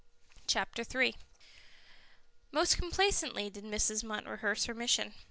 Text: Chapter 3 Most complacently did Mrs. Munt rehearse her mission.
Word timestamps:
Chapter 0.47 0.83
3 0.83 1.13
Most 2.51 2.75
complacently 2.75 3.51
did 3.51 3.63
Mrs. 3.65 4.03
Munt 4.03 4.25
rehearse 4.27 4.65
her 4.65 4.73
mission. 4.73 5.13